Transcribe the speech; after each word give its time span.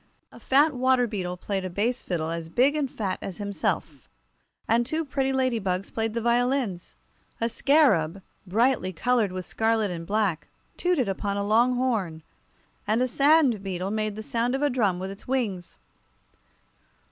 A 0.31 0.39
fat 0.39 0.73
water 0.73 1.05
beetle 1.05 1.37
played 1.37 1.63
a 1.63 1.69
bass 1.69 2.01
fiddle 2.01 2.31
as 2.31 2.49
big 2.49 2.75
and 2.75 2.89
fat 2.89 3.19
as 3.21 3.37
himself, 3.37 4.09
and 4.67 4.83
two 4.83 5.05
pretty 5.05 5.31
ladybugs 5.31 5.91
played 5.91 6.15
the 6.15 6.21
violins. 6.21 6.95
A 7.39 7.47
scarab, 7.47 8.23
brightly 8.47 8.93
colored 8.93 9.31
with 9.31 9.45
scarlet 9.45 9.91
and 9.91 10.07
black, 10.07 10.47
tooted 10.75 11.07
upon 11.07 11.37
a 11.37 11.43
long 11.45 11.75
horn, 11.75 12.23
and 12.87 12.99
a 13.03 13.07
sand 13.07 13.61
beetle 13.61 13.91
made 13.91 14.15
the 14.15 14.23
sound 14.23 14.55
of 14.55 14.63
a 14.63 14.71
drum 14.71 14.97
with 14.97 15.11
its 15.11 15.27
wings. 15.27 15.77